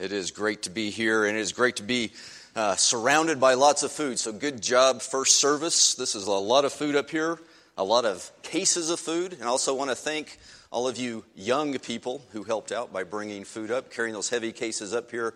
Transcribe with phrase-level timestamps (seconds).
[0.00, 2.12] It is great to be here, and it is great to be
[2.56, 4.18] uh, surrounded by lots of food.
[4.18, 5.94] So, good job, first service.
[5.94, 7.38] This is a lot of food up here,
[7.76, 9.34] a lot of cases of food.
[9.34, 10.38] And I also want to thank
[10.72, 14.52] all of you young people who helped out by bringing food up, carrying those heavy
[14.52, 15.34] cases up here.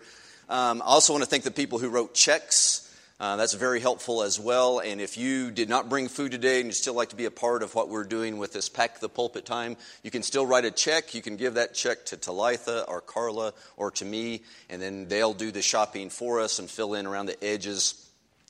[0.49, 2.84] Um, I also want to thank the people who wrote checks
[3.17, 4.79] uh, that's very helpful as well.
[4.79, 7.31] And if you did not bring food today and you still like to be a
[7.31, 10.65] part of what we're doing with this Pack the Pulpit time, you can still write
[10.65, 11.15] a check.
[11.15, 15.33] You can give that check to Talitha or Carla or to me, and then they'll
[15.33, 18.05] do the shopping for us and fill in around the edges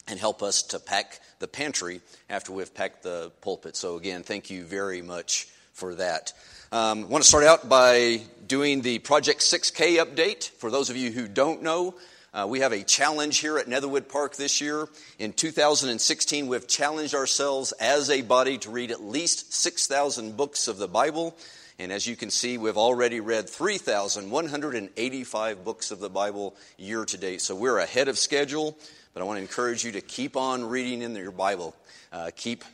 [0.07, 3.75] and help us to pack the pantry after we've packed the pulpit.
[3.75, 6.33] So, again, thank you very much for that.
[6.71, 10.49] Um, I want to start out by doing the Project 6K update.
[10.49, 11.95] For those of you who don't know,
[12.35, 14.89] uh, we have a challenge here at Netherwood Park this year.
[15.19, 20.77] In 2016, we've challenged ourselves as a body to read at least 6,000 books of
[20.77, 21.37] the Bible.
[21.79, 27.17] And as you can see, we've already read 3,185 books of the Bible year to
[27.17, 27.39] date.
[27.39, 28.77] So we're ahead of schedule,
[29.13, 31.73] but I want to encourage you to keep on reading in your Bible.
[32.11, 32.65] Uh, keep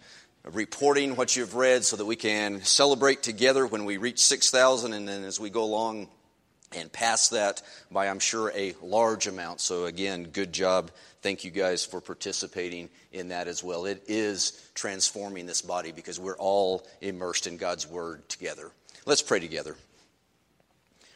[0.44, 5.08] reporting what you've read so that we can celebrate together when we reach 6,000 and
[5.08, 6.08] then as we go along
[6.76, 7.62] and pass that
[7.92, 9.62] by, I'm sure, a large amount.
[9.62, 10.92] So, again, good job.
[11.22, 13.86] Thank you guys for participating in that as well.
[13.86, 18.72] It is transforming this body because we're all immersed in God's Word together.
[19.06, 19.76] Let's pray together.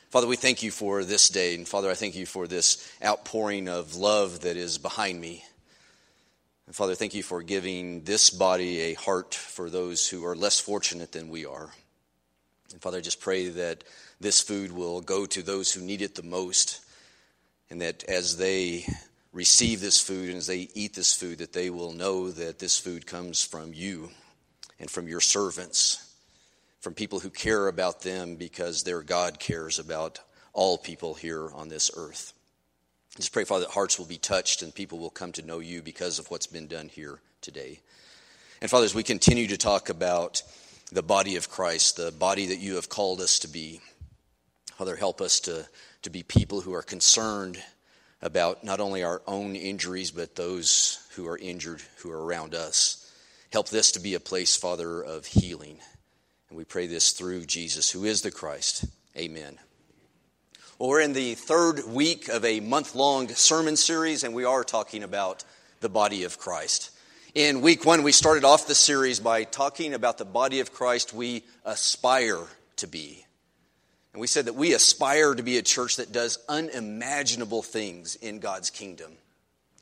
[0.09, 1.55] Father, we thank you for this day.
[1.55, 5.43] And Father, I thank you for this outpouring of love that is behind me.
[6.67, 10.59] And Father, thank you for giving this body a heart for those who are less
[10.59, 11.69] fortunate than we are.
[12.71, 13.83] And Father, I just pray that
[14.19, 16.81] this food will go to those who need it the most,
[17.69, 18.85] and that as they
[19.33, 22.79] receive this food and as they eat this food, that they will know that this
[22.79, 24.09] food comes from you
[24.79, 26.15] and from your servants,
[26.79, 30.19] from people who care about them because their God cares about
[30.53, 32.33] all people here on this earth.
[33.17, 35.81] Just pray, Father, that hearts will be touched and people will come to know you
[35.81, 37.79] because of what's been done here today.
[38.61, 40.41] And Father, as we continue to talk about
[40.91, 43.81] the body of Christ, the body that you have called us to be,
[44.75, 45.65] Father, help us to,
[46.01, 47.57] to be people who are concerned
[48.21, 53.09] about not only our own injuries, but those who are injured who are around us.
[53.53, 55.77] Help this to be a place, Father, of healing.
[56.49, 58.85] And we pray this through Jesus, who is the Christ.
[59.15, 59.57] Amen.
[60.77, 64.65] Well, we're in the third week of a month long sermon series, and we are
[64.65, 65.45] talking about
[65.79, 66.91] the body of Christ.
[67.33, 71.13] In week one, we started off the series by talking about the body of Christ
[71.13, 72.43] we aspire
[72.77, 73.24] to be.
[74.15, 78.39] And we said that we aspire to be a church that does unimaginable things in
[78.39, 79.11] God's kingdom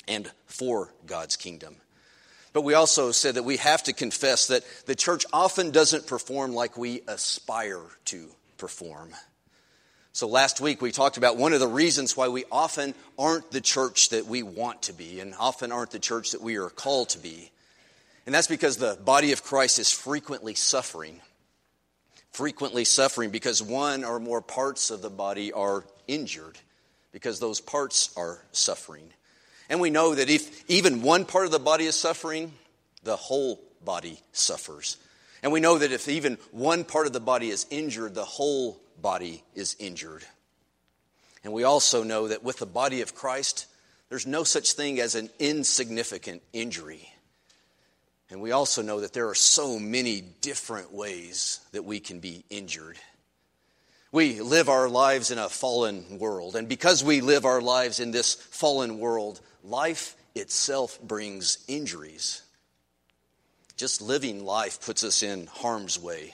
[0.08, 1.76] and for God's kingdom.
[2.52, 6.56] But we also said that we have to confess that the church often doesn't perform
[6.56, 8.28] like we aspire to
[8.58, 9.12] perform.
[10.14, 13.62] So last week we talked about one of the reasons why we often aren't the
[13.62, 17.10] church that we want to be and often aren't the church that we are called
[17.10, 17.52] to be.
[18.26, 21.22] And that's because the body of Christ is frequently suffering
[22.34, 26.58] frequently suffering because one or more parts of the body are injured,
[27.12, 29.08] because those parts are suffering.
[29.70, 32.52] And we know that if even one part of the body is suffering,
[33.04, 34.98] the whole body suffers.
[35.42, 38.82] And we know that if even one part of the body is injured, the whole
[39.02, 40.24] body is injured.
[41.44, 43.68] And we also know that with the body of Christ,
[44.10, 47.10] there's no such thing as an insignificant injury.
[48.34, 52.44] And we also know that there are so many different ways that we can be
[52.50, 52.98] injured.
[54.12, 56.56] We live our lives in a fallen world.
[56.56, 62.42] And because we live our lives in this fallen world, life itself brings injuries.
[63.78, 66.34] Just living life puts us in harm's way,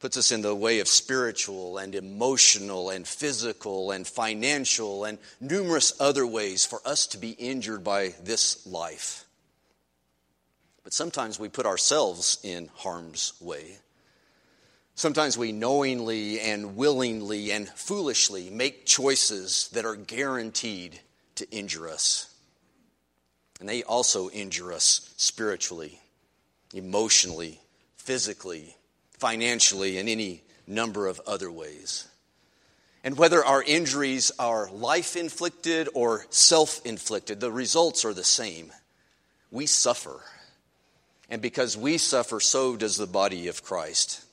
[0.00, 5.92] puts us in the way of spiritual and emotional and physical and financial and numerous
[6.00, 9.24] other ways for us to be injured by this life.
[10.84, 13.78] But sometimes we put ourselves in harm's way.
[14.94, 21.00] Sometimes we knowingly and willingly and foolishly make choices that are guaranteed
[21.36, 22.32] to injure us.
[23.58, 25.98] And they also injure us spiritually,
[26.74, 27.60] emotionally,
[27.96, 28.76] physically,
[29.18, 32.06] financially, and any number of other ways.
[33.02, 38.72] And whether our injuries are life inflicted or self inflicted, the results are the same.
[39.50, 40.20] We suffer.
[41.30, 44.24] And because we suffer, so does the body of Christ.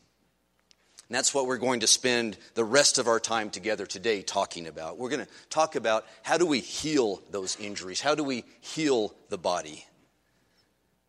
[1.07, 4.67] And that's what we're going to spend the rest of our time together today talking
[4.67, 4.97] about.
[4.97, 7.99] We're going to talk about how do we heal those injuries?
[7.99, 9.85] How do we heal the body?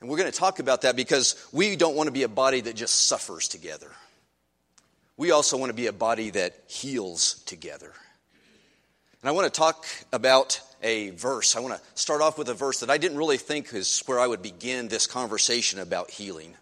[0.00, 2.60] And we're going to talk about that because we don't want to be a body
[2.62, 3.92] that just suffers together.
[5.16, 7.92] we also want to be a body that heals together.
[9.22, 11.56] And I want to talk about a verse.
[11.56, 14.18] I want to start off with a verse that I didn't really think is where
[14.18, 16.54] I would begin this conversation about healing.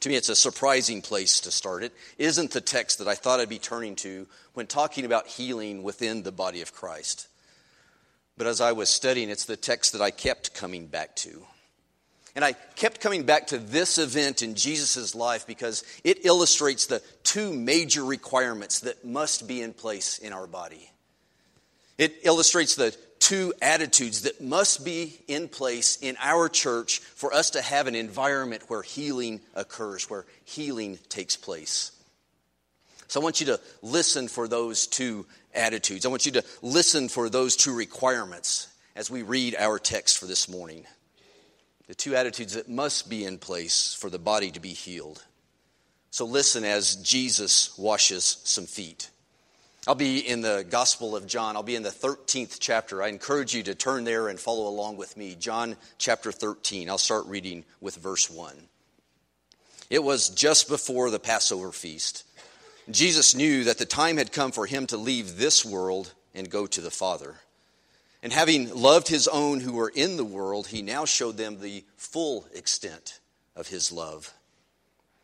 [0.00, 1.82] To me, it's a surprising place to start.
[1.84, 5.82] It isn't the text that I thought I'd be turning to when talking about healing
[5.82, 7.28] within the body of Christ.
[8.38, 11.44] But as I was studying, it's the text that I kept coming back to.
[12.34, 17.02] And I kept coming back to this event in Jesus' life because it illustrates the
[17.22, 20.90] two major requirements that must be in place in our body.
[21.98, 27.50] It illustrates the two attitudes that must be in place in our church for us
[27.50, 31.92] to have an environment where healing occurs, where healing takes place.
[33.06, 36.06] So I want you to listen for those two attitudes.
[36.06, 40.26] I want you to listen for those two requirements as we read our text for
[40.26, 40.84] this morning.
[41.88, 45.24] The two attitudes that must be in place for the body to be healed.
[46.10, 49.10] So listen as Jesus washes some feet.
[49.86, 51.56] I'll be in the Gospel of John.
[51.56, 53.02] I'll be in the 13th chapter.
[53.02, 55.34] I encourage you to turn there and follow along with me.
[55.34, 56.90] John chapter 13.
[56.90, 58.54] I'll start reading with verse 1.
[59.88, 62.24] It was just before the Passover feast.
[62.90, 66.66] Jesus knew that the time had come for him to leave this world and go
[66.66, 67.36] to the Father.
[68.22, 71.84] And having loved his own who were in the world, he now showed them the
[71.96, 73.18] full extent
[73.56, 74.34] of his love.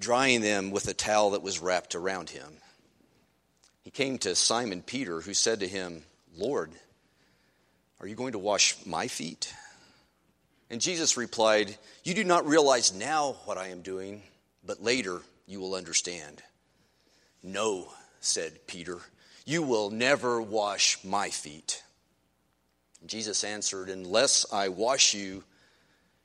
[0.00, 2.48] drying them with a towel that was wrapped around him.
[3.82, 6.02] He came to Simon Peter, who said to him,
[6.36, 6.72] Lord,
[8.00, 9.52] are you going to wash my feet?
[10.70, 14.22] And Jesus replied, You do not realize now what I am doing,
[14.64, 16.42] but later you will understand.
[17.42, 18.98] No, said Peter,
[19.44, 21.82] you will never wash my feet.
[23.04, 25.44] Jesus answered, Unless I wash you,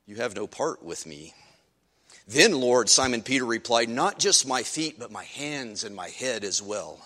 [0.06, 1.34] you have no part with me.
[2.26, 6.42] Then, Lord, Simon Peter replied, Not just my feet, but my hands and my head
[6.42, 6.98] as well.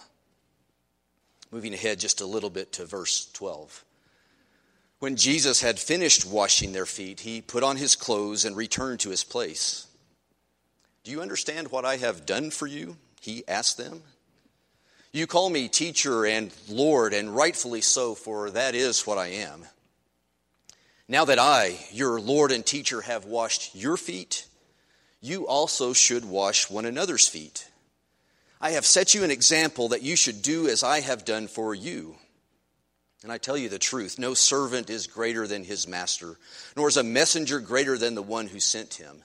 [1.51, 3.85] Moving ahead just a little bit to verse 12.
[4.99, 9.11] When Jesus had finished washing their feet, he put on his clothes and returned to
[9.11, 9.87] his place.
[11.05, 12.97] Do you understand what I have done for you?
[13.21, 14.03] He asked them.
[15.13, 19.65] You call me teacher and Lord, and rightfully so, for that is what I am.
[21.09, 24.47] Now that I, your Lord and teacher, have washed your feet,
[25.21, 27.69] you also should wash one another's feet.
[28.61, 31.75] I have set you an example that you should do as I have done for
[31.75, 32.17] you.
[33.23, 36.37] And I tell you the truth no servant is greater than his master,
[36.77, 39.23] nor is a messenger greater than the one who sent him.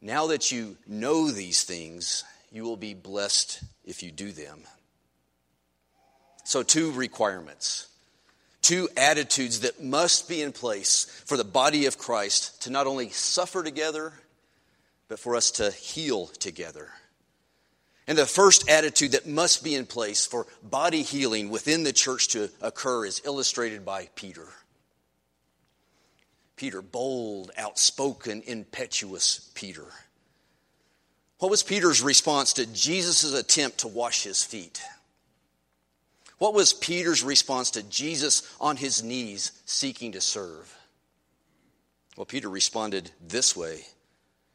[0.00, 4.60] Now that you know these things, you will be blessed if you do them.
[6.44, 7.88] So, two requirements,
[8.62, 13.10] two attitudes that must be in place for the body of Christ to not only
[13.10, 14.12] suffer together
[15.08, 16.90] but for us to heal together.
[18.06, 22.28] And the first attitude that must be in place for body healing within the church
[22.28, 24.46] to occur is illustrated by Peter.
[26.56, 29.84] Peter, bold, outspoken, impetuous Peter.
[31.38, 34.82] What was Peter's response to Jesus' attempt to wash his feet?
[36.38, 40.74] What was Peter's response to Jesus on his knees seeking to serve?
[42.16, 43.84] Well, Peter responded this way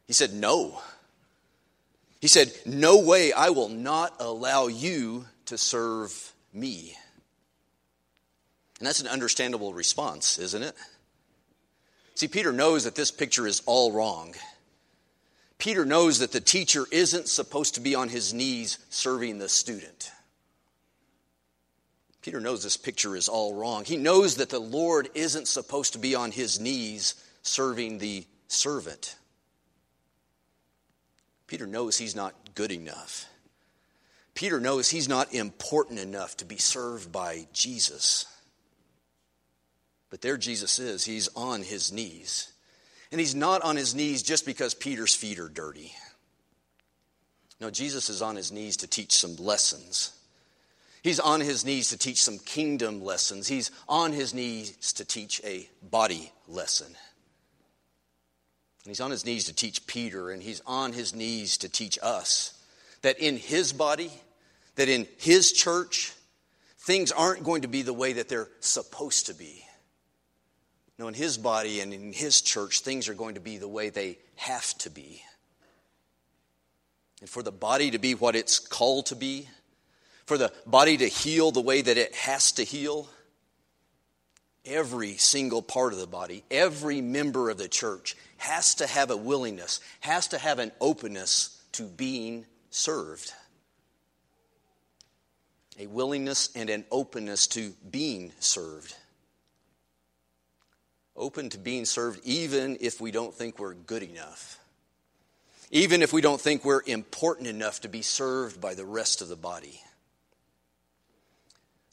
[0.06, 0.80] he said, No.
[2.20, 6.96] He said, No way, I will not allow you to serve me.
[8.78, 10.74] And that's an understandable response, isn't it?
[12.14, 14.34] See, Peter knows that this picture is all wrong.
[15.58, 20.10] Peter knows that the teacher isn't supposed to be on his knees serving the student.
[22.22, 23.84] Peter knows this picture is all wrong.
[23.84, 29.16] He knows that the Lord isn't supposed to be on his knees serving the servant.
[31.46, 33.26] Peter knows he's not good enough.
[34.34, 38.26] Peter knows he's not important enough to be served by Jesus.
[40.10, 41.04] But there Jesus is.
[41.04, 42.52] He's on his knees.
[43.12, 45.92] And he's not on his knees just because Peter's feet are dirty.
[47.60, 50.12] No, Jesus is on his knees to teach some lessons.
[51.02, 53.46] He's on his knees to teach some kingdom lessons.
[53.46, 56.96] He's on his knees to teach a body lesson.
[58.84, 61.98] And he's on his knees to teach Peter, and he's on his knees to teach
[62.02, 62.52] us
[63.02, 64.10] that in his body,
[64.76, 66.12] that in His church,
[66.78, 69.64] things aren't going to be the way that they're supposed to be.
[70.98, 73.90] No, in His body and in His church, things are going to be the way
[73.90, 75.22] they have to be.
[77.20, 79.48] And for the body to be what it's called to be,
[80.26, 83.08] for the body to heal the way that it has to heal,
[84.64, 89.16] every single part of the body, every member of the church has to have a
[89.16, 93.32] willingness, has to have an openness to being served.
[95.78, 98.94] A willingness and an openness to being served.
[101.16, 104.58] Open to being served even if we don't think we're good enough.
[105.70, 109.28] Even if we don't think we're important enough to be served by the rest of
[109.28, 109.80] the body.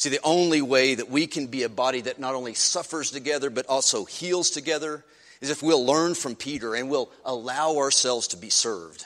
[0.01, 3.51] See, the only way that we can be a body that not only suffers together
[3.51, 5.05] but also heals together
[5.41, 9.05] is if we'll learn from Peter and we'll allow ourselves to be served.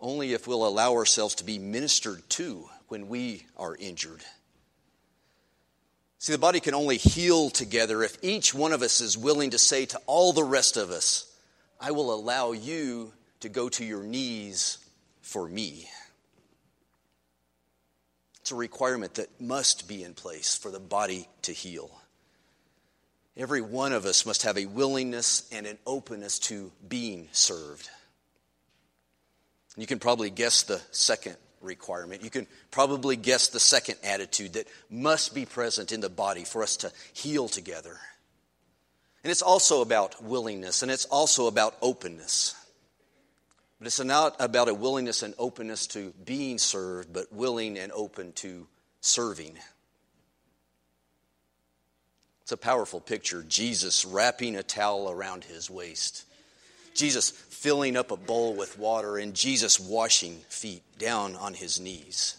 [0.00, 4.22] Only if we'll allow ourselves to be ministered to when we are injured.
[6.18, 9.58] See, the body can only heal together if each one of us is willing to
[9.58, 11.30] say to all the rest of us,
[11.78, 14.78] I will allow you to go to your knees
[15.20, 15.86] for me.
[18.40, 21.90] It's a requirement that must be in place for the body to heal.
[23.36, 27.88] Every one of us must have a willingness and an openness to being served.
[29.76, 32.22] You can probably guess the second requirement.
[32.22, 36.62] You can probably guess the second attitude that must be present in the body for
[36.62, 37.96] us to heal together.
[39.22, 42.54] And it's also about willingness and it's also about openness.
[43.80, 48.32] But it's not about a willingness and openness to being served, but willing and open
[48.34, 48.66] to
[49.00, 49.56] serving.
[52.42, 53.42] It's a powerful picture.
[53.48, 56.26] Jesus wrapping a towel around his waist,
[56.94, 62.36] Jesus filling up a bowl with water, and Jesus washing feet down on his knees.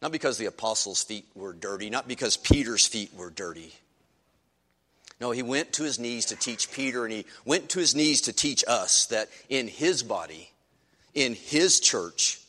[0.00, 3.74] Not because the apostles' feet were dirty, not because Peter's feet were dirty
[5.20, 8.22] no, he went to his knees to teach Peter, and he went to his knees
[8.22, 10.50] to teach us that in his body,
[11.14, 12.40] in his church,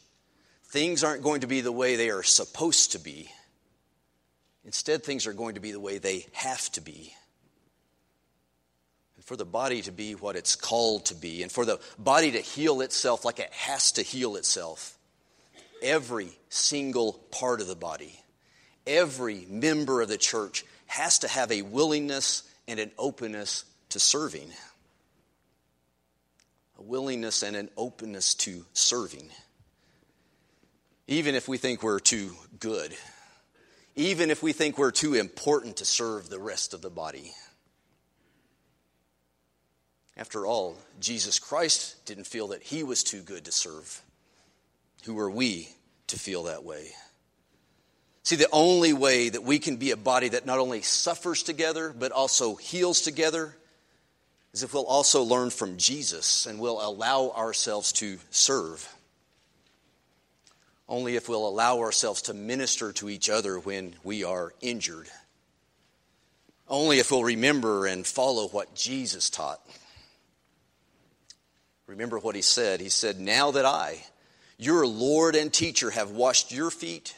[0.66, 3.30] things aren't going to be the way they are supposed to be.
[4.66, 7.14] Instead, things are going to be the way they have to be.
[9.16, 12.32] And for the body to be what it's called to be, and for the body
[12.32, 14.98] to heal itself like it has to heal itself,
[15.82, 18.20] every single part of the body,
[18.86, 24.52] every member of the church has to have a willingness and an openness to serving.
[26.78, 29.30] A willingness and an openness to serving.
[31.08, 32.96] Even if we think we're too good,
[33.96, 37.34] even if we think we're too important to serve the rest of the body.
[40.16, 44.02] After all, Jesus Christ didn't feel that he was too good to serve.
[45.06, 45.70] Who are we
[46.08, 46.92] to feel that way?
[48.28, 51.96] See, the only way that we can be a body that not only suffers together,
[51.98, 53.56] but also heals together,
[54.52, 58.94] is if we'll also learn from Jesus and we'll allow ourselves to serve.
[60.90, 65.08] Only if we'll allow ourselves to minister to each other when we are injured.
[66.68, 69.62] Only if we'll remember and follow what Jesus taught.
[71.86, 72.82] Remember what he said.
[72.82, 74.04] He said, Now that I,
[74.58, 77.16] your Lord and teacher, have washed your feet,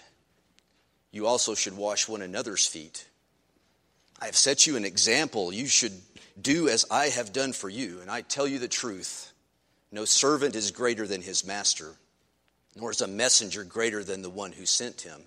[1.12, 3.08] you also should wash one another's feet.
[4.22, 5.54] I have set you an example.
[5.54, 5.94] You should
[6.40, 8.00] do as I have done for you.
[8.02, 9.32] And I tell you the truth
[9.92, 11.96] no servant is greater than his master,
[12.76, 15.22] nor is a messenger greater than the one who sent him.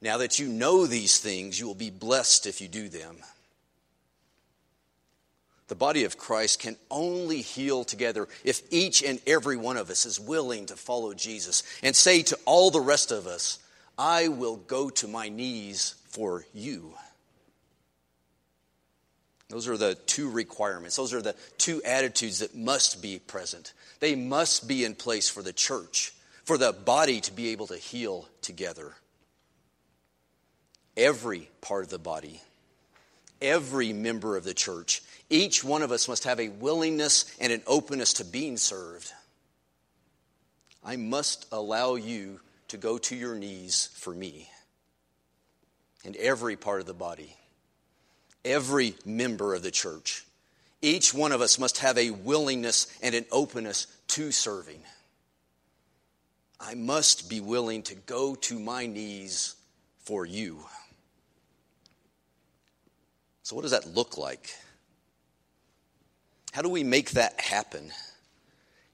[0.00, 3.16] Now that you know these things, you will be blessed if you do them.
[5.68, 10.06] The body of Christ can only heal together if each and every one of us
[10.06, 13.58] is willing to follow Jesus and say to all the rest of us,
[13.98, 16.94] I will go to my knees for you.
[19.48, 20.96] Those are the two requirements.
[20.96, 23.72] Those are the two attitudes that must be present.
[24.00, 26.12] They must be in place for the church,
[26.44, 28.94] for the body to be able to heal together.
[30.96, 32.42] Every part of the body,
[33.40, 37.62] every member of the church, each one of us must have a willingness and an
[37.66, 39.12] openness to being served.
[40.84, 44.48] I must allow you to go to your knees for me.
[46.04, 47.36] And every part of the body,
[48.44, 50.24] every member of the church,
[50.82, 54.80] each one of us must have a willingness and an openness to serving.
[56.60, 59.56] I must be willing to go to my knees
[60.04, 60.60] for you.
[63.42, 64.54] So, what does that look like?
[66.52, 67.92] How do we make that happen?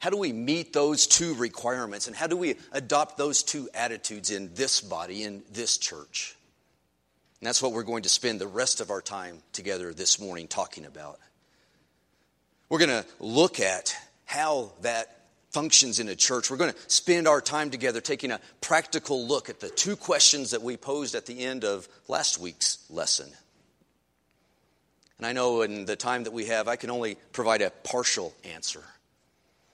[0.03, 4.33] How do we meet those two requirements and how do we adopt those two attitudes
[4.33, 6.35] in this body, in this church?
[7.41, 10.49] And that's what we're going to spend the rest of our time together this morning
[10.49, 11.21] talking about.
[12.69, 15.21] We're going to look at how that
[15.53, 16.51] functions in a church.
[16.51, 20.51] We're going to spend our time together taking a practical look at the two questions
[20.51, 23.31] that we posed at the end of last week's lesson.
[25.19, 28.35] And I know in the time that we have, I can only provide a partial
[28.43, 28.83] answer,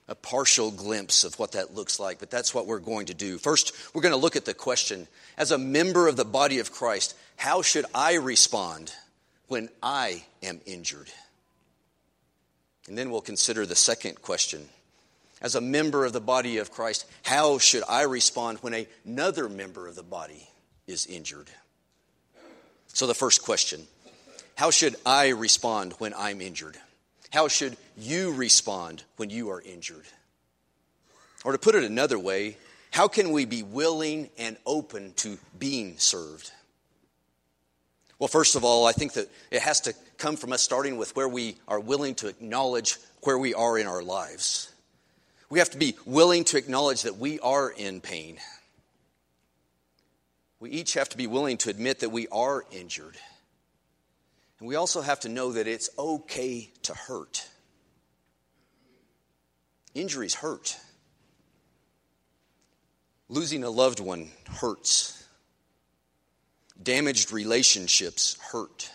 [0.09, 3.37] a partial glimpse of what that looks like, but that's what we're going to do.
[3.37, 6.73] First, we're going to look at the question as a member of the body of
[6.73, 8.93] Christ, how should I respond
[9.49, 11.11] when I am injured?
[12.89, 14.69] And then we'll consider the second question.
[15.41, 19.87] As a member of the body of Christ, how should I respond when another member
[19.87, 20.49] of the body
[20.87, 21.49] is injured?
[22.89, 23.87] So, the first question
[24.57, 26.77] How should I respond when I'm injured?
[27.31, 30.07] How should you respond when you are injured?
[31.45, 32.57] Or to put it another way,
[32.91, 36.51] how can we be willing and open to being served?
[38.19, 41.15] Well, first of all, I think that it has to come from us starting with
[41.15, 44.73] where we are willing to acknowledge where we are in our lives.
[45.51, 48.39] We have to be willing to acknowledge that we are in pain.
[50.61, 53.17] We each have to be willing to admit that we are injured.
[54.59, 57.47] And we also have to know that it's okay to hurt.
[59.95, 60.77] Injuries hurt.
[63.29, 65.25] Losing a loved one hurts.
[66.83, 68.91] Damaged relationships hurt.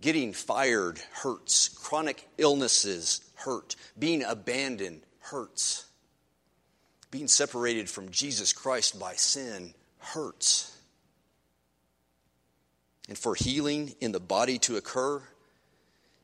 [0.00, 1.68] Getting fired hurts.
[1.68, 3.76] Chronic illnesses hurt.
[3.98, 5.86] Being abandoned hurts.
[7.10, 10.73] Being separated from Jesus Christ by sin hurts.
[13.08, 15.22] And for healing in the body to occur,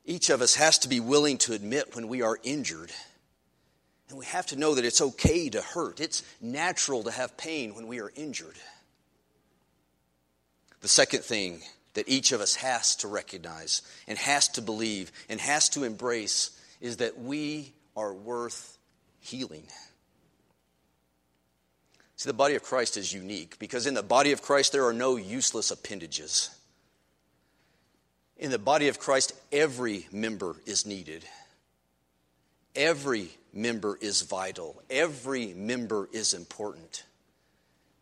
[0.05, 2.91] each of us has to be willing to admit when we are injured.
[4.09, 6.01] And we have to know that it's okay to hurt.
[6.01, 8.57] It's natural to have pain when we are injured.
[10.81, 11.63] The second thing
[11.95, 16.51] that each of us has to recognize and has to believe and has to embrace
[16.81, 18.79] is that we are worth
[19.21, 19.67] healing.
[22.17, 24.93] See, the body of Christ is unique because in the body of Christ there are
[24.93, 26.51] no useless appendages.
[28.41, 31.27] In the body of Christ, every member is needed.
[32.75, 34.83] Every member is vital.
[34.89, 37.05] Every member is important.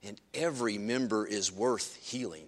[0.05, 2.47] And every member is worth healing.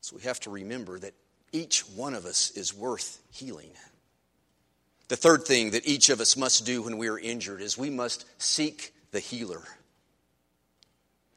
[0.00, 1.12] So we have to remember that
[1.52, 3.70] each one of us is worth healing.
[5.08, 7.90] The third thing that each of us must do when we are injured is we
[7.90, 9.62] must seek the healer.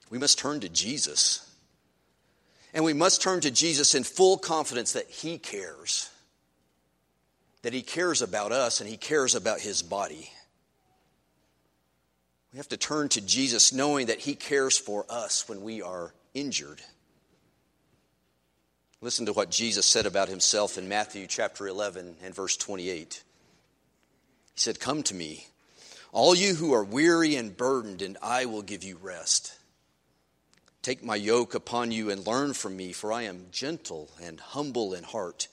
[0.09, 1.50] We must turn to Jesus.
[2.73, 6.09] And we must turn to Jesus in full confidence that He cares,
[7.63, 10.31] that He cares about us and He cares about His body.
[12.53, 16.13] We have to turn to Jesus knowing that He cares for us when we are
[16.33, 16.81] injured.
[19.03, 23.23] Listen to what Jesus said about himself in Matthew chapter 11 and verse 28.
[24.53, 25.47] He said, Come to me,
[26.11, 29.57] all you who are weary and burdened, and I will give you rest.
[30.81, 34.93] Take my yoke upon you and learn from me, for I am gentle and humble
[34.93, 35.47] in heart,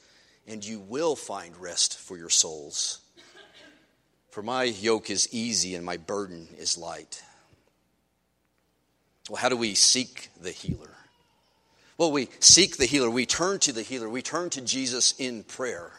[0.46, 3.00] and you will find rest for your souls.
[4.30, 7.22] For my yoke is easy and my burden is light.
[9.28, 10.94] Well, how do we seek the healer?
[11.98, 13.10] Well, we seek the healer.
[13.10, 14.08] We turn to the healer.
[14.08, 15.90] We turn to Jesus in prayer.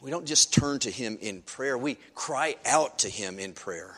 [0.00, 3.94] We don't just turn to him in prayer, we cry out to him in prayer.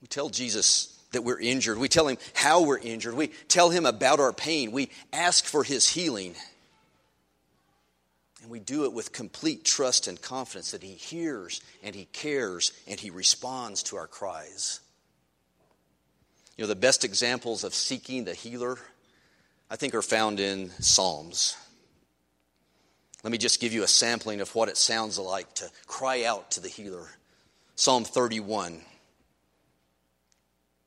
[0.00, 1.78] We tell Jesus that we're injured.
[1.78, 3.14] We tell him how we're injured.
[3.14, 4.70] We tell him about our pain.
[4.70, 6.34] We ask for his healing.
[8.42, 12.72] And we do it with complete trust and confidence that he hears and he cares
[12.86, 14.80] and he responds to our cries.
[16.56, 18.78] You know, the best examples of seeking the healer,
[19.70, 21.56] I think, are found in Psalms.
[23.24, 26.50] Let me just give you a sampling of what it sounds like to cry out
[26.52, 27.08] to the healer.
[27.74, 28.82] Psalm 31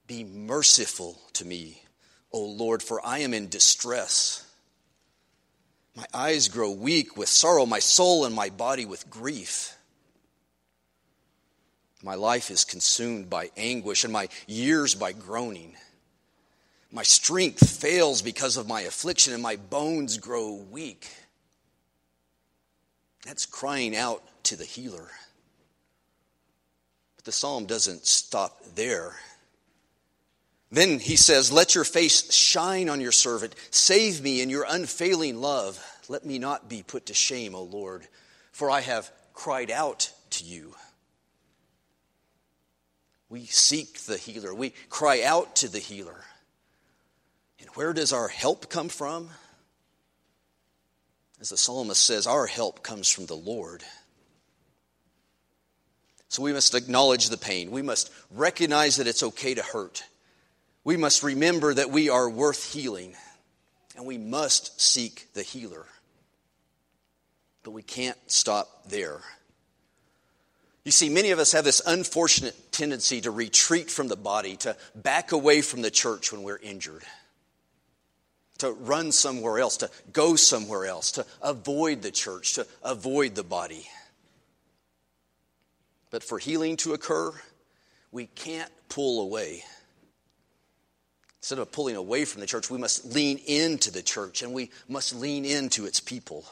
[0.07, 1.83] Be merciful to me,
[2.31, 4.49] O Lord, for I am in distress.
[5.95, 9.75] My eyes grow weak with sorrow, my soul and my body with grief.
[12.03, 15.75] My life is consumed by anguish, and my years by groaning.
[16.91, 21.07] My strength fails because of my affliction, and my bones grow weak.
[23.25, 25.09] That's crying out to the healer.
[27.17, 29.15] But the psalm doesn't stop there.
[30.69, 33.55] Then he says, Let your face shine on your servant.
[33.71, 35.83] Save me in your unfailing love.
[36.09, 38.07] Let me not be put to shame, O Lord
[38.57, 40.73] for I have cried out to you.
[43.29, 46.25] We seek the healer, we cry out to the healer.
[47.59, 49.29] And where does our help come from?
[51.39, 53.83] As the psalmist says, our help comes from the Lord.
[56.29, 57.69] So we must acknowledge the pain.
[57.69, 60.03] We must recognize that it's okay to hurt.
[60.87, 63.13] We must remember that we are worth healing.
[63.97, 65.85] And we must seek the healer.
[67.63, 69.19] But we can't stop there.
[70.85, 74.77] You see, many of us have this unfortunate tendency to retreat from the body, to
[74.95, 77.03] back away from the church when we're injured
[78.59, 83.43] to run somewhere else, to go somewhere else, to avoid the church, to avoid the
[83.43, 83.85] body.
[86.11, 87.33] But for healing to occur,
[88.13, 89.63] we can't pull away.
[91.47, 94.69] Instead of pulling away from the church, we must lean into the church and we
[94.89, 96.43] must lean into its people.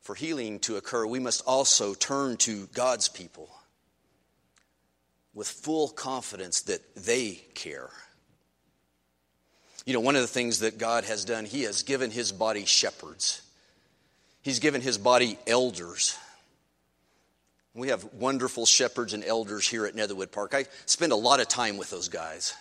[0.00, 3.50] For healing to occur, we must also turn to God's people
[5.34, 7.90] with full confidence that they care.
[9.84, 12.64] You know, one of the things that God has done, He has given His body
[12.64, 13.42] shepherds,
[14.40, 16.16] He's given His body elders.
[17.74, 20.54] We have wonderful shepherds and elders here at Netherwood Park.
[20.54, 22.54] I spend a lot of time with those guys.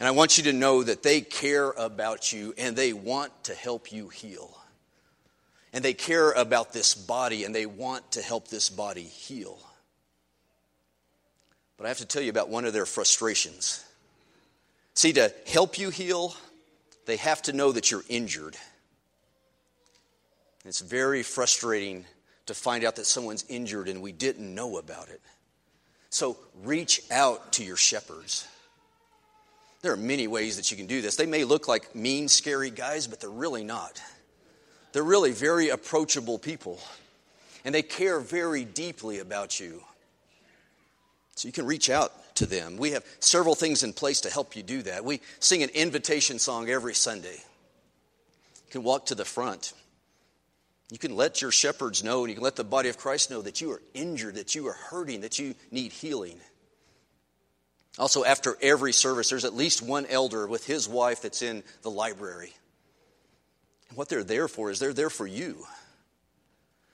[0.00, 3.54] And I want you to know that they care about you and they want to
[3.54, 4.56] help you heal.
[5.72, 9.58] And they care about this body and they want to help this body heal.
[11.76, 13.84] But I have to tell you about one of their frustrations.
[14.94, 16.34] See, to help you heal,
[17.04, 18.56] they have to know that you're injured.
[20.64, 22.06] It's very frustrating
[22.46, 25.20] to find out that someone's injured and we didn't know about it.
[26.10, 28.46] So reach out to your shepherds.
[29.82, 31.16] There are many ways that you can do this.
[31.16, 34.00] They may look like mean, scary guys, but they're really not.
[34.92, 36.80] They're really very approachable people,
[37.64, 39.82] and they care very deeply about you.
[41.34, 42.78] So you can reach out to them.
[42.78, 45.04] We have several things in place to help you do that.
[45.04, 47.34] We sing an invitation song every Sunday.
[47.34, 49.74] You can walk to the front.
[50.90, 53.42] You can let your shepherds know, and you can let the body of Christ know
[53.42, 56.38] that you are injured, that you are hurting, that you need healing.
[57.98, 61.90] Also, after every service, there's at least one elder with his wife that's in the
[61.90, 62.52] library.
[63.88, 65.64] And what they're there for is they're there for you.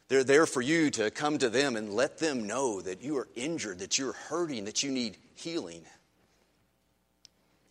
[0.08, 3.28] They're there for you to come to them and let them know that you are
[3.34, 5.82] injured, that you're hurting, that you need healing.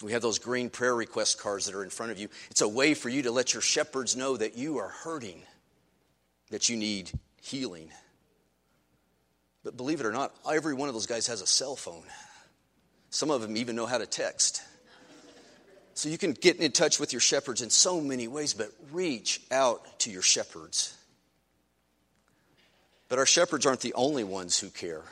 [0.04, 2.30] We have those green prayer request cards that are in front of you.
[2.50, 5.44] It's a way for you to let your shepherds know that you are hurting,
[6.52, 7.12] that you need
[7.42, 7.90] healing.
[9.64, 12.04] But believe it or not, every one of those guys has a cell phone.
[13.10, 14.64] Some of them even know how to text.
[15.94, 19.42] So you can get in touch with your shepherds in so many ways, but reach
[19.52, 20.96] out to your shepherds.
[23.10, 25.04] But our shepherds aren't the only ones who care.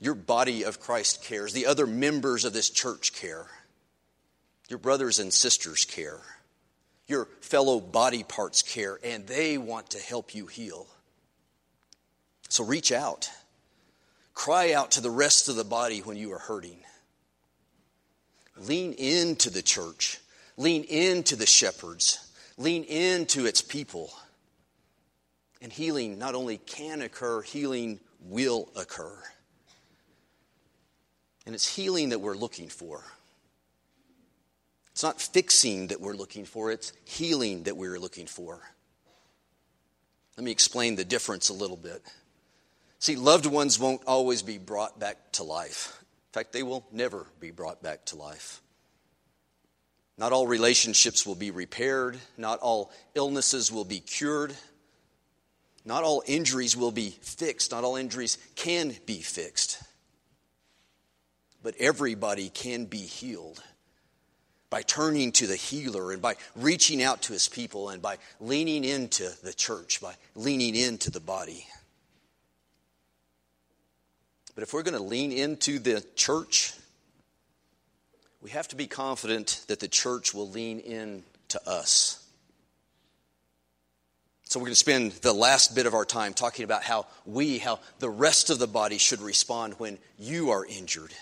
[0.00, 1.52] Your body of Christ cares.
[1.52, 3.46] The other members of this church care.
[4.68, 6.18] Your brothers and sisters care.
[7.06, 10.86] Your fellow body parts care, and they want to help you heal.
[12.48, 13.30] So reach out.
[14.34, 16.78] Cry out to the rest of the body when you are hurting.
[18.56, 20.18] Lean into the church.
[20.56, 22.18] Lean into the shepherds.
[22.56, 24.12] Lean into its people.
[25.60, 29.16] And healing not only can occur, healing will occur.
[31.46, 33.02] And it's healing that we're looking for.
[34.92, 38.60] It's not fixing that we're looking for, it's healing that we're looking for.
[40.36, 42.02] Let me explain the difference a little bit.
[42.98, 45.98] See, loved ones won't always be brought back to life.
[46.00, 48.62] In fact, they will never be brought back to life.
[50.18, 54.54] Not all relationships will be repaired, not all illnesses will be cured.
[55.84, 59.82] Not all injuries will be fixed, not all injuries can be fixed.
[61.62, 63.60] But everybody can be healed
[64.72, 68.84] by turning to the healer and by reaching out to his people and by leaning
[68.84, 71.66] into the church, by leaning into the body.
[74.54, 76.72] But if we're going to lean into the church,
[78.40, 82.26] we have to be confident that the church will lean in to us.
[84.44, 87.58] So we're going to spend the last bit of our time talking about how we,
[87.58, 91.12] how the rest of the body should respond when you are injured.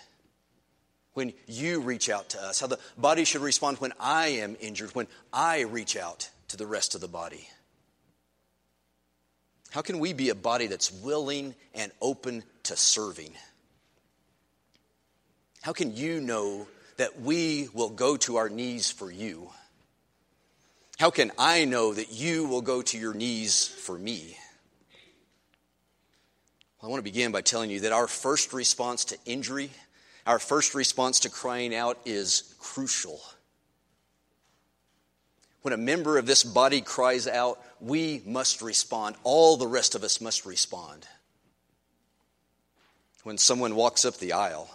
[1.20, 4.94] When you reach out to us, how the body should respond when I am injured,
[4.94, 7.46] when I reach out to the rest of the body.
[9.68, 13.35] How can we be a body that's willing and open to serving?
[15.61, 19.50] How can you know that we will go to our knees for you?
[20.98, 24.38] How can I know that you will go to your knees for me?
[26.80, 29.70] Well, I want to begin by telling you that our first response to injury,
[30.26, 33.20] our first response to crying out is crucial.
[35.62, 39.16] When a member of this body cries out, we must respond.
[39.24, 41.06] All the rest of us must respond.
[43.22, 44.70] When someone walks up the aisle,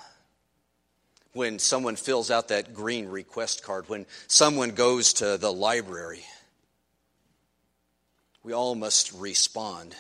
[1.34, 6.24] when someone fills out that green request card, when someone goes to the library,
[8.44, 9.96] we all must respond.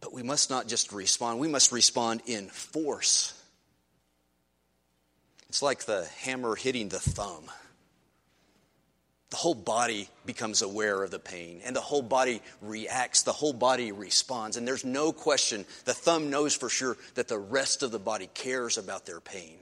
[0.00, 3.34] But we must not just respond, we must respond in force.
[5.48, 7.50] It's like the hammer hitting the thumb
[9.30, 13.52] the whole body becomes aware of the pain and the whole body reacts, the whole
[13.52, 14.56] body responds.
[14.56, 18.28] And there's no question, the thumb knows for sure that the rest of the body
[18.32, 19.58] cares about their pain.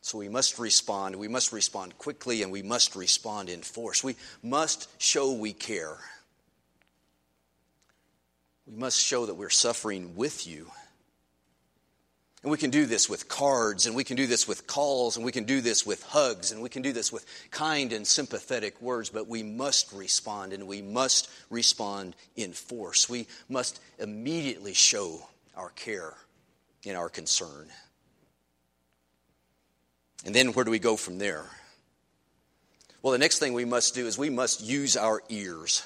[0.00, 1.16] So we must respond.
[1.16, 4.02] We must respond quickly and we must respond in force.
[4.02, 5.96] We must show we care.
[8.66, 10.70] We must show that we're suffering with you
[12.42, 15.24] and we can do this with cards, and we can do this with calls, and
[15.24, 18.80] we can do this with hugs, and we can do this with kind and sympathetic
[18.82, 23.08] words, but we must respond, and we must respond in force.
[23.08, 25.24] We must immediately show
[25.56, 26.14] our care
[26.84, 27.68] and our concern.
[30.24, 31.46] And then where do we go from there?
[33.02, 35.82] Well, the next thing we must do is we must use our ears.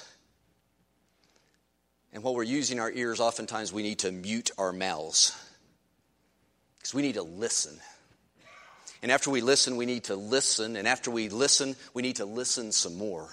[2.15, 5.35] And while we're using our ears, oftentimes we need to mute our mouths.
[6.87, 7.81] Because we need to listen.
[9.03, 10.77] And after we listen, we need to listen.
[10.77, 13.29] And after we listen, we need to listen some more.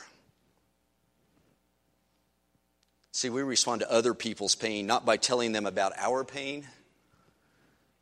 [3.12, 6.66] See, we respond to other people's pain not by telling them about our pain,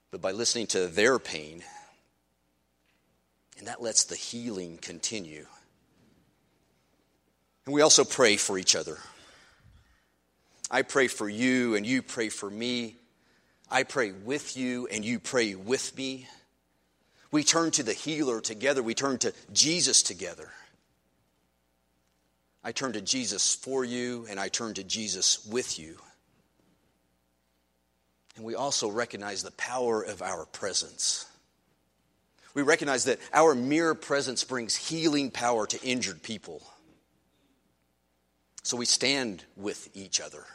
[0.10, 1.66] but by listening to their pain.
[3.58, 5.48] And that lets the healing continue.
[7.66, 9.00] And we also pray for each other.
[10.72, 12.96] I pray for you, and you pray for me.
[13.72, 16.28] I pray with you and you pray with me.
[17.32, 20.50] We turn to the healer together, we turn to Jesus together.
[22.64, 25.98] I turn to Jesus for you and I turn to Jesus with you.
[28.36, 31.26] And we also recognize the power of our presence.
[32.54, 36.62] We recognize that our mere presence brings healing power to injured people.
[38.64, 40.46] So we stand with each other.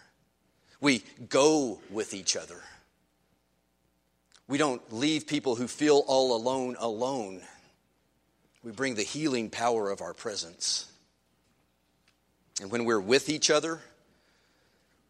[0.81, 2.61] We go with each other.
[4.49, 7.43] We don't leave people who feel all alone alone.
[8.63, 10.91] We bring the healing power of our presence.
[12.61, 13.81] And when we're with each other,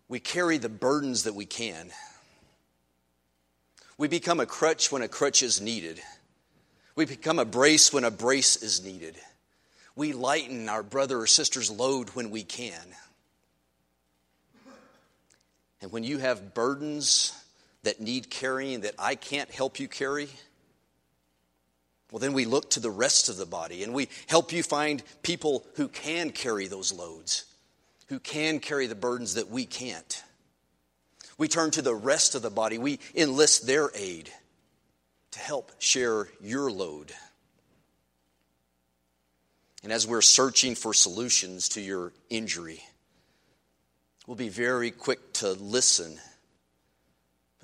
[0.08, 1.90] we carry the burdens that we can.
[3.98, 6.00] We become a crutch when a crutch is needed.
[6.94, 9.16] We become a brace when a brace is needed.
[9.94, 12.72] We lighten our brother or sister's load when we can.
[15.82, 17.32] And when you have burdens
[17.86, 20.28] that need carrying that I can't help you carry?
[22.10, 25.02] Well, then we look to the rest of the body and we help you find
[25.22, 27.44] people who can carry those loads,
[28.08, 30.22] who can carry the burdens that we can't.
[31.38, 34.30] We turn to the rest of the body, we enlist their aid
[35.32, 37.12] to help share your load.
[39.84, 42.82] And as we're searching for solutions to your injury,
[44.26, 46.18] we'll be very quick to listen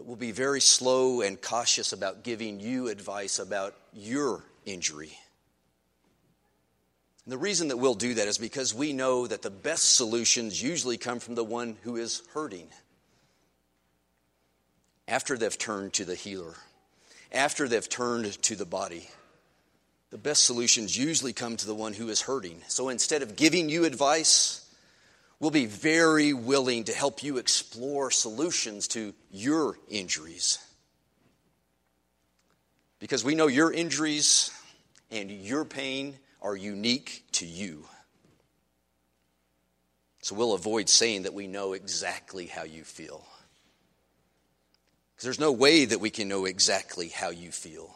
[0.06, 5.12] we'll be very slow and cautious about giving you advice about your injury.
[7.24, 10.60] And the reason that we'll do that is because we know that the best solutions
[10.60, 12.68] usually come from the one who is hurting.
[15.06, 16.54] After they've turned to the healer,
[17.30, 19.08] after they've turned to the body,
[20.10, 22.60] the best solutions usually come to the one who is hurting.
[22.68, 24.61] So instead of giving you advice,
[25.42, 30.60] We'll be very willing to help you explore solutions to your injuries.
[33.00, 34.52] Because we know your injuries
[35.10, 37.86] and your pain are unique to you.
[40.20, 43.26] So we'll avoid saying that we know exactly how you feel.
[45.10, 47.92] Because there's no way that we can know exactly how you feel.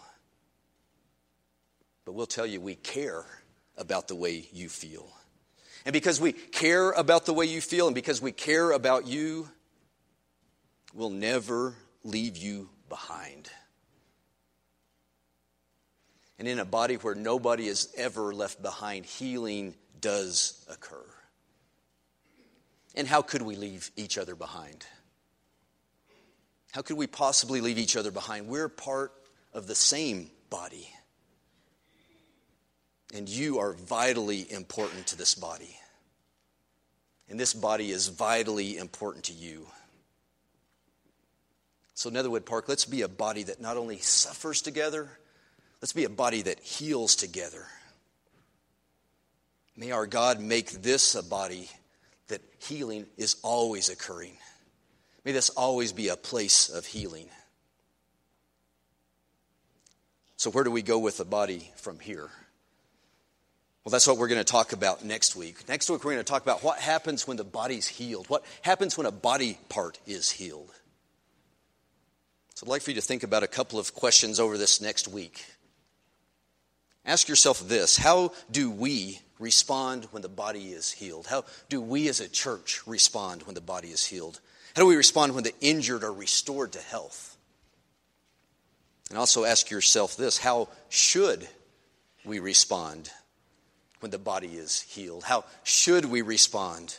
[2.05, 3.25] But we'll tell you we care
[3.77, 5.13] about the way you feel.
[5.87, 9.49] And because we care about the way you feel and because we care about you,
[10.93, 13.49] we'll never leave you behind.
[16.41, 21.07] And in a body where nobody is ever left behind, healing does occur.
[22.97, 24.85] And how could we leave each other behind?
[26.73, 28.49] How could we possibly leave each other behind?
[28.49, 29.13] We're part
[29.53, 30.91] of the same body.
[33.15, 35.77] And you are vitally important to this body.
[37.29, 39.67] And this body is vitally important to you.
[41.95, 45.09] So, Netherwood Park, let's be a body that not only suffers together,
[45.81, 47.67] let's be a body that heals together.
[49.77, 51.71] May our God make this a body
[52.29, 54.37] that healing is always occurring.
[55.25, 57.29] May this always be a place of healing.
[60.37, 62.31] So, where do we go with the body from here?
[63.87, 65.69] Well, that's what we're going to talk about next week.
[65.69, 68.29] Next week, we're going to talk about what happens when the body's healed.
[68.29, 70.73] What happens when a body part is healed?
[72.57, 75.07] So I'd like for you to think about a couple of questions over this next
[75.07, 75.45] week.
[77.05, 81.29] Ask yourself this How do we respond when the body is healed?
[81.29, 84.41] How do we as a church respond when the body is healed?
[84.75, 87.37] How do we respond when the injured are restored to health?
[89.11, 91.47] And also ask yourself this How should
[92.25, 93.13] we respond
[94.01, 95.25] when the body is healed?
[95.25, 96.99] How should we respond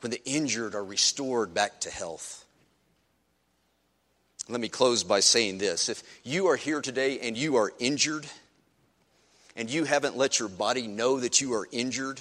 [0.00, 2.44] when the injured are restored back to health?
[4.48, 5.88] Let me close by saying this.
[5.88, 8.26] If you are here today and you are injured,
[9.58, 12.20] and you haven't let your body know that you are injured,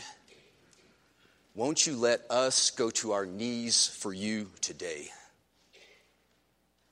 [1.53, 5.09] won't you let us go to our knees for you today?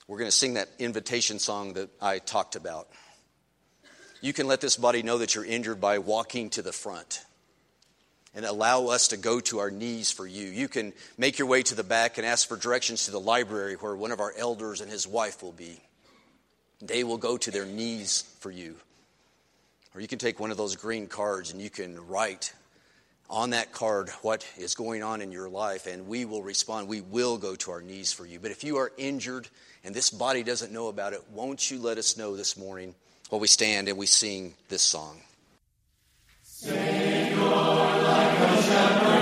[0.08, 2.88] We're going to sing that invitation song that I talked about.
[4.26, 7.24] You can let this body know that you're injured by walking to the front
[8.34, 10.48] and allow us to go to our knees for you.
[10.48, 13.76] You can make your way to the back and ask for directions to the library
[13.76, 15.80] where one of our elders and his wife will be.
[16.82, 18.78] They will go to their knees for you.
[19.94, 22.52] Or you can take one of those green cards and you can write
[23.30, 26.88] on that card what is going on in your life, and we will respond.
[26.88, 28.40] We will go to our knees for you.
[28.40, 29.48] But if you are injured
[29.84, 32.96] and this body doesn't know about it, won't you let us know this morning
[33.30, 35.22] while we stand and we sing this song?
[36.44, 39.15] Savior, like.